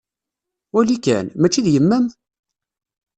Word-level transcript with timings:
Wali 0.73 0.97
kan! 1.05 1.27
Mačči 1.39 1.61
d 1.65 1.67
yemma-m? 1.73 2.05